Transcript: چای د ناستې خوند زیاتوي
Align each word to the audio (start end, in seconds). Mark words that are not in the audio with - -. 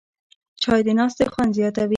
چای 0.63 0.81
د 0.87 0.89
ناستې 0.99 1.23
خوند 1.33 1.51
زیاتوي 1.57 1.89